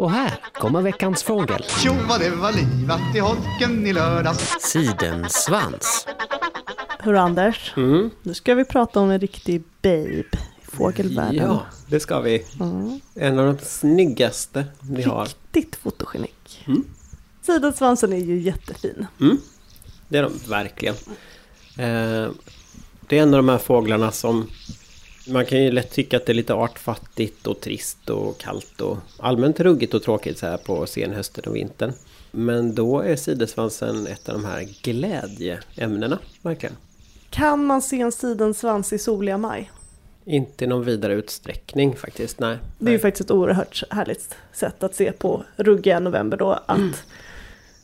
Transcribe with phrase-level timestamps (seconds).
[0.00, 1.62] Och här kommer veckans fågel.
[1.82, 4.56] Tjo vad det var livat i holken i lördags.
[4.60, 6.06] Sidensvans.
[6.98, 8.10] Hörru Anders, Mm.
[8.22, 10.24] nu ska vi prata om en riktig babe i
[10.62, 11.46] fågelvärlden.
[11.46, 12.44] Ja, det ska vi.
[13.14, 15.24] En av de snyggaste vi har.
[15.52, 16.64] Riktigt fotogenik.
[16.66, 16.84] Mm.
[17.42, 19.06] Sidensvansen är ju jättefin.
[20.08, 20.94] Det är de verkligen.
[21.76, 22.30] Eh,
[23.06, 24.46] det är en av de här fåglarna som
[25.26, 28.98] man kan ju lätt tycka att det är lite artfattigt och trist och kallt och
[29.18, 31.92] allmänt ruggigt och tråkigt så här på senhösten och vintern.
[32.30, 36.76] Men då är sidensvansen ett av de här glädjeämnena, verkligen.
[37.30, 39.70] Kan man se en sidensvans i soliga maj?
[40.24, 42.58] Inte i någon vidare utsträckning faktiskt, nej.
[42.78, 46.50] Det är ju faktiskt ett oerhört härligt sätt att se på ruggiga november då.
[46.66, 46.92] Att Mm.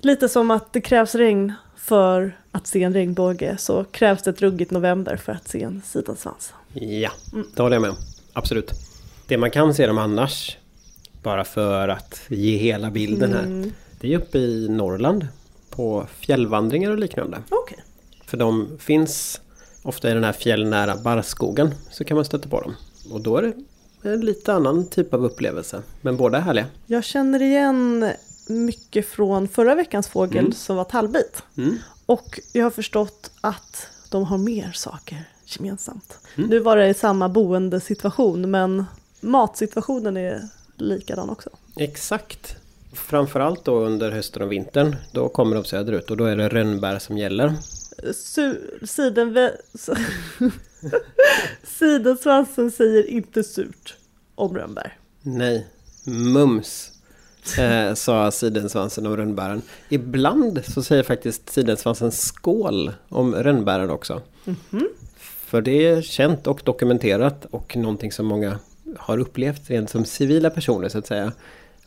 [0.00, 4.40] Lite som att det krävs regn för att se en regnbåge så krävs det ett
[4.42, 6.52] ruggigt november för att se en sidensvans.
[6.72, 7.10] Ja,
[7.56, 7.96] det håller jag med om.
[8.32, 8.70] Absolut.
[9.26, 10.56] Det man kan se dem annars,
[11.22, 15.28] bara för att ge hela bilden här, det är uppe i Norrland.
[15.70, 17.38] På fjällvandringar och liknande.
[17.48, 17.78] Okej.
[18.26, 19.40] För de finns
[19.82, 22.74] ofta i den här fjällnära barrskogen, så kan man stöta på dem.
[23.10, 23.52] Och då är det
[24.12, 25.82] en lite annan typ av upplevelse.
[26.00, 26.66] Men båda är härliga.
[26.86, 28.10] Jag känner igen
[28.48, 30.52] mycket från förra veckans fågel Mm.
[30.52, 31.42] som var tallbit.
[32.08, 36.18] Och jag har förstått att de har mer saker gemensamt.
[36.36, 36.50] Mm.
[36.50, 38.84] Nu var det i samma boendesituation men
[39.20, 41.50] matsituationen är likadan också.
[41.76, 42.56] Exakt.
[42.92, 46.98] Framförallt då under hösten och vintern, då kommer de söderut och då är det rönnbär
[46.98, 47.54] som gäller.
[48.02, 49.34] Su- siden
[51.78, 53.96] Sidensvansen säger inte surt
[54.34, 54.98] om rönnbär.
[55.22, 55.66] Nej,
[56.06, 56.90] mums.
[57.58, 59.62] Eh, sa sidensvansen om rönnbären.
[59.88, 64.22] Ibland så säger faktiskt sidensvansen skål om rönnbären också.
[65.18, 68.58] För det är känt och dokumenterat och någonting som många
[68.98, 71.32] har upplevt rent som civila personer så att säga.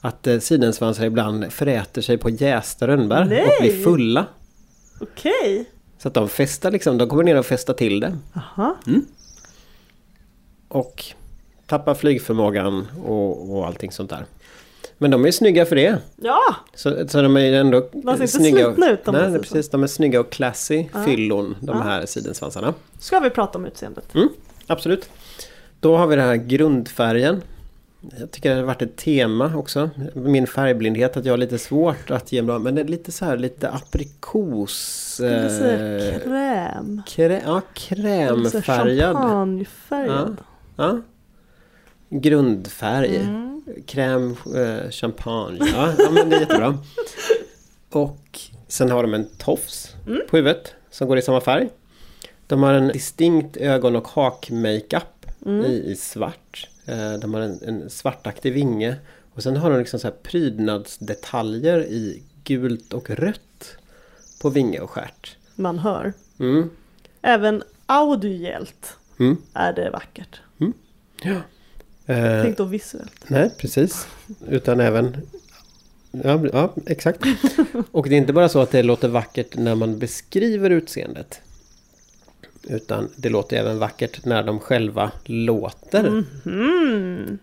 [0.01, 3.57] Att eh, sidensvansar ibland föräter sig på jästa rönnbär och Nej!
[3.61, 4.25] blir fulla.
[4.99, 5.65] Okej.
[5.97, 8.17] Så att de festar liksom, de kommer ner och festar till det.
[8.33, 8.77] Aha.
[10.67, 11.05] Och
[11.65, 14.25] tappar flygförmågan och, och allting sånt där.
[14.97, 15.97] Men de är snygga för det.
[16.15, 19.69] Ja, Så, så de är ändå De ser inte snygga slitna ut, man Nej, precis.
[19.69, 22.73] De är snygga och classy fyllon, de här sidensvansarna.
[22.99, 24.15] ska vi prata om utseendet?
[24.15, 24.29] Mm,
[24.67, 25.09] absolut.
[25.79, 27.41] Då har vi den här grundfärgen.
[28.19, 29.89] Jag tycker det har varit ett tema också.
[30.13, 32.59] Min färgblindhet, att jag har lite svårt att ge bra...
[32.59, 34.73] Men det är lite så här lite aprikos...
[35.13, 37.01] Skulle du säga kräm?
[37.07, 39.15] krä, ja, krämfärgad.
[39.15, 40.37] Champagnefärgad.
[40.75, 41.01] Ja.
[42.11, 43.15] Grundfärg.
[43.17, 43.61] Mm.
[43.85, 45.57] Kräm, eh, champagne.
[45.73, 46.77] Ja, ja, men det är jättebra.
[47.89, 50.21] Och sen har de en tofs Mm.
[50.29, 51.69] på huvudet som går i samma färg.
[52.47, 55.03] De har en distinkt ögon och hakmakeup
[55.45, 55.65] Mm.
[55.65, 56.69] i, i svart.
[56.85, 58.95] Eh, De har en, en svartaktig vinge.
[59.33, 63.77] Och sen har de liksom så här prydnadsdetaljer i gult och rött
[64.41, 65.37] på vinge och stjärt.
[65.55, 66.13] Man hör.
[66.39, 66.69] Mm.
[67.21, 69.37] Även audiellt Mm.
[69.53, 70.41] är det vackert.
[72.05, 73.23] Eh, Tänk då visuellt.
[73.27, 74.07] Nej, precis.
[74.47, 75.17] Utan även...
[76.11, 77.21] Ja, ja, exakt.
[77.91, 81.41] Och det är inte bara så att det låter vackert när man beskriver utseendet.
[82.63, 86.23] Utan det låter även vackert när de själva låter.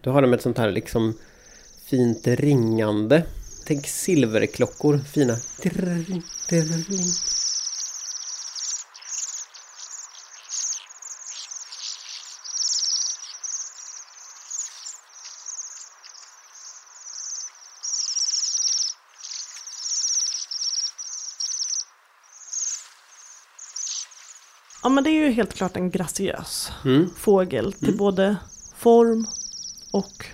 [0.00, 1.14] Då har de ett sånt här liksom
[1.84, 3.22] fint ringande.
[3.66, 5.36] Tänk silverklockor, fina.
[24.88, 27.10] Ja men det är ju helt klart en graciös Mm.
[27.16, 28.36] fågel till både
[28.76, 29.26] form
[29.92, 30.26] och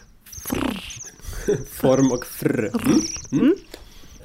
[1.70, 2.70] Form och frr.
[2.84, 3.00] Mm.
[3.32, 3.54] Mm.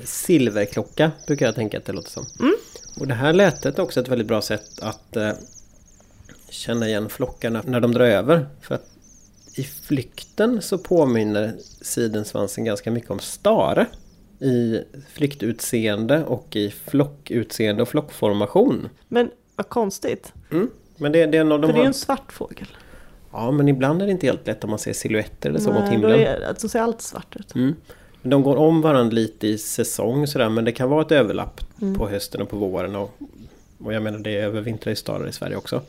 [0.04, 2.26] Silverklocka brukar jag tänka att det låter som.
[3.00, 5.32] Och det här lätet är också ett väldigt bra sätt att eh,
[6.50, 8.48] känna igen flockarna när de drar över.
[8.62, 8.90] För att
[9.56, 13.86] i flykten så påminner sidensvansen ganska mycket om stare.
[14.40, 14.80] I
[15.14, 18.90] flyktutseende och i flockutseende och flockformation.
[19.08, 20.34] Men vad konstigt.
[20.52, 20.70] Mm.
[20.98, 22.68] Men det, det är en av de För det är ju en svart fågel.
[23.32, 25.80] Ja men ibland är det inte helt lätt om man ser silhuetter eller så mot
[25.80, 26.20] Nej, då himlen.
[26.20, 27.56] är, alltså ser allt svart ut.
[27.56, 27.76] Mm.
[28.22, 31.62] De går om varandra lite i säsong sådär men det kan vara ett överlapp
[31.98, 32.96] på hösten och på våren.
[32.96, 33.12] Och,
[33.84, 35.82] och jag menar det är övervintrar i starar i Sverige också.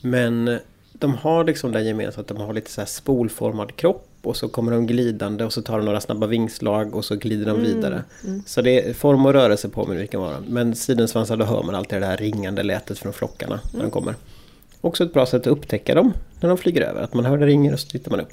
[0.00, 0.58] Men
[0.92, 4.48] de har liksom det gemensamt att de har lite så här spolformad kropp och så
[4.48, 8.04] kommer de glidande och så tar de några snabba vingslag och så glider de vidare.
[8.46, 10.36] Så det är form och rörelse på med vilken vara.
[10.48, 14.14] Men sidensvansar då hör man alltid det här ringande lätet från flockarna när de kommer.
[14.80, 17.02] Också ett bra sätt att upptäcka dem när de flyger över.
[17.02, 18.32] Att man hör det ringer och så tittar man upp.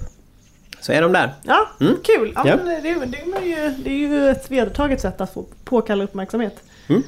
[0.81, 1.33] Så är de där.
[1.43, 1.67] Ja,
[2.03, 2.31] kul!
[2.35, 2.55] Ja, Ja.
[2.55, 6.55] Det, är- det, är ju, det är ju ett vedertaget sätt att få påkalla uppmärksamhet.
[6.87, 7.03] Mm.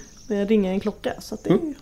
[0.47, 1.13] Ringa en klocka.
[1.21, 1.73] Så det, ju,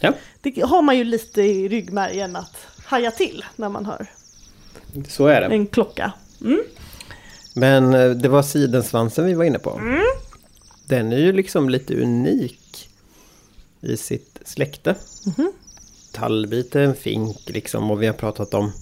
[0.00, 4.06] Ja, det har man ju lite i ryggmärgen att haja till när man hör
[5.08, 5.46] så är det.
[5.46, 6.12] en klocka.
[7.54, 9.80] Men eh, det var sidensvansen vi var inne på.
[10.86, 12.88] Den är ju liksom lite unik
[13.80, 14.94] i sitt släkte.
[16.12, 18.72] Tallbit är en fink liksom och vi har pratat om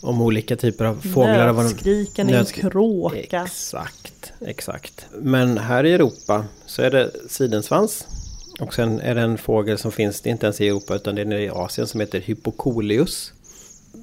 [0.00, 1.52] om olika typer av fåglar.
[1.52, 3.16] Nötskrikan är en kråka.
[3.42, 5.06] Exakt, exakt.
[5.12, 8.06] Men här i Europa så är det sidensvans.
[8.60, 11.14] Och sen är det en fågel som finns, det är inte ens i Europa utan
[11.14, 13.32] det är nere i Asien som heter Hypocoleus.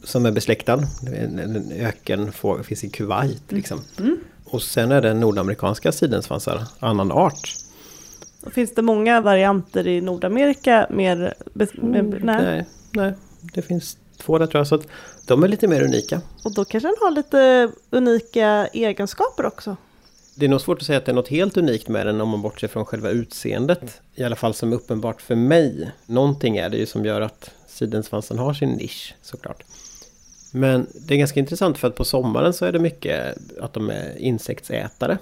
[0.04, 0.84] Som är besläktad.
[1.08, 3.82] En, en ökenfågel, finns i Kuwait liksom.
[4.46, 7.56] Och sen är det nordamerikanska sidensvansar, annan art.
[8.52, 11.34] Finns det många varianter i Nordamerika mer...
[11.74, 12.44] med, nej.
[12.44, 13.14] Nej, nej,
[13.54, 14.68] det finns två där tror jag.
[14.68, 14.88] Så att
[15.28, 16.22] de är lite mer unika.
[16.44, 19.76] Och då kanske den har lite unika egenskaper också.
[20.36, 22.30] Det är nog svårt att säga att det är något helt unikt med den om
[22.30, 24.02] man bortser från själva utseendet.
[24.16, 25.92] I alla fall som är uppenbart för mig.
[26.06, 29.64] Någonting är det ju som gör att sidensvansen har sin nisch såklart.
[30.52, 33.90] Men det är ganska intressant för att på sommaren så är det mycket att de
[33.90, 35.18] är insektsätare.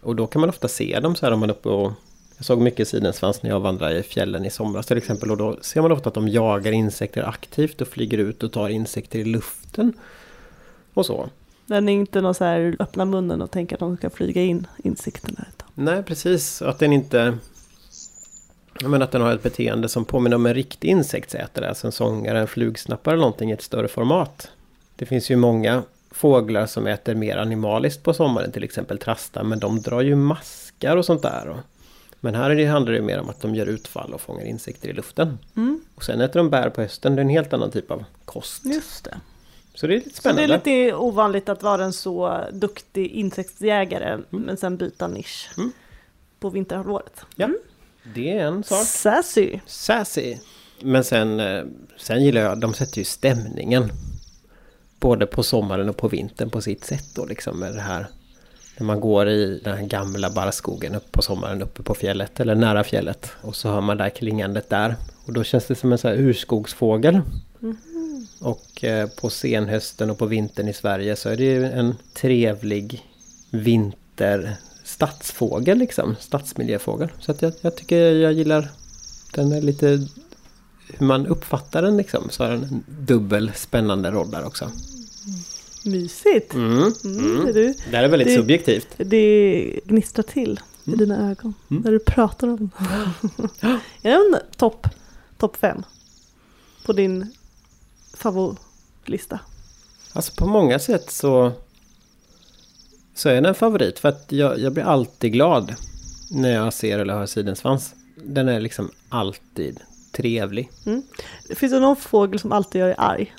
[0.00, 1.92] Och då kan man ofta se dem så här om man är uppe och...
[2.36, 5.30] Jag såg mycket sidensvans när jag vandrade i fjällen i somras till exempel.
[5.30, 8.68] Och då ser man ofta att de jagar insekter aktivt och flyger ut och tar
[8.68, 9.92] insekter i luften.
[10.94, 11.28] Och så.
[11.66, 14.66] Den är inte någon så här öppna munnen och tänka att de ska flyga in
[14.84, 15.44] insikterna.
[15.54, 16.62] utan- Nej, precis.
[16.62, 17.38] Att den inte...
[18.82, 21.68] Menar att den har ett beteende som påminner om en riktig insektsätare.
[21.68, 24.50] Alltså en sångare, en flugsnappare eller någonting i ett större format.
[25.00, 28.52] Det finns ju många fåglar som äter mer animaliskt på sommaren.
[28.52, 29.44] Till exempel trastar.
[29.44, 31.56] Men de drar ju maskar och sånt där.
[32.20, 35.38] Men här handlar det mer om att de gör utfall och fångar insekter i luften.
[35.56, 35.80] Mm.
[35.94, 37.14] Och sen äter de bär på hösten.
[37.16, 38.64] Det är en helt annan typ av kost.
[38.64, 39.16] Just det.
[39.74, 40.54] Så det är lite Så det spännande.
[40.54, 45.72] är lite ovanligt att vara en så duktig insektsjägare men sen byta nisch Mm.
[46.40, 47.20] på vinterhalvåret.
[47.36, 47.48] Ja,
[48.14, 48.86] det är en sak.
[48.86, 49.60] Sassy!
[49.66, 50.36] Sassy.
[50.82, 51.64] Men sen, eh,
[51.96, 53.90] sen gillar jag, de sätter ju stämningen.
[55.00, 58.06] Både på sommaren och på vintern på sitt sätt då liksom med det här.
[58.78, 62.54] När man går i den här gamla barrskogen upp på sommaren uppe på fjället eller
[62.54, 63.30] nära fjället.
[63.40, 64.96] Och så hör man det här klingandet där.
[65.24, 67.20] Och då känns det som en sån här urskogsfågel.
[68.40, 73.06] Och eh, på senhösten och på vintern i Sverige så är det ju en trevlig
[73.50, 76.16] vinter stadsfågel liksom.
[76.20, 77.08] Stadsmiljöfågel.
[77.20, 78.68] Så att jag, jag tycker jag gillar
[79.34, 80.06] den är lite
[80.98, 82.30] hur man uppfattar den liksom.
[82.30, 84.70] Så har den en dubbel spännande roll där också.
[85.84, 86.54] Mysigt!
[86.54, 86.92] Mm.
[87.04, 88.88] Mm, det, du, Det här är väldigt Det- subjektivt.
[88.96, 92.70] det gnistrar till i dina ögon när du pratar om
[93.60, 93.66] det.
[94.02, 94.86] Är det en topp
[95.38, 95.82] top fem
[96.86, 97.32] på din
[98.14, 99.40] favoritlista?
[100.12, 101.52] Alltså på många sätt så
[103.14, 105.74] så är den en favorit för att jag, jag blir alltid glad
[106.30, 107.94] när jag ser eller hör sidensvans.
[108.24, 109.80] Den är liksom alltid
[110.12, 110.70] trevlig.
[111.54, 113.34] Finns det någon fågel som alltid gör dig arg?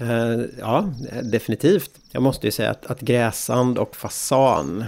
[0.00, 0.92] Eh, ja,
[1.22, 1.90] definitivt.
[2.10, 4.84] Jag måste ju säga att, att gräsand och fasan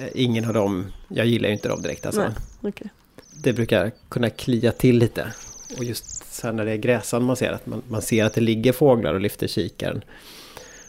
[0.00, 2.20] eh, Ingen av dem, jag gillar ju inte dem direkt alltså.
[2.20, 2.90] Nej, okej.
[3.30, 5.32] Det brukar kunna klia till lite.
[5.78, 8.40] Och just sen när det är gräsand man ser att man, man ser att det
[8.40, 10.04] ligger fåglar och lyfter kikaren.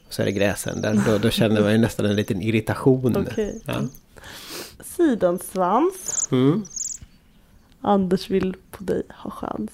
[0.08, 1.02] Och så är det gräsänder.
[1.08, 3.28] Då, då känner man ju nästan en liten irritation.
[3.30, 3.62] Okej.
[3.66, 3.82] Ja.
[4.84, 6.28] Sidensvans.
[6.32, 6.66] Mm.
[7.84, 9.72] Anders vill på dig ha chans.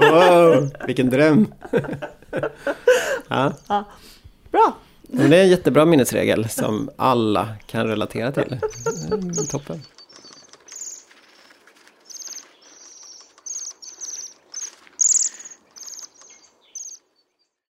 [0.00, 1.54] Wow, vilken dröm!
[3.28, 3.52] ja,
[4.50, 4.76] Bra!
[5.02, 8.60] men det är en jättebra minnesregel som alla kan relatera till.
[9.50, 9.82] Toppen.